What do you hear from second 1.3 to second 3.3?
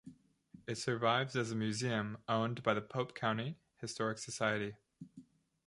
as a museum owned by the Pope